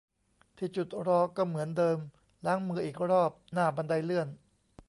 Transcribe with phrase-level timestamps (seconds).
[0.57, 1.97] ที่จุดรอก็เหมือนเดิม
[2.45, 4.27] ล้างมืออีกรอบหน้าบันไดเลื่อน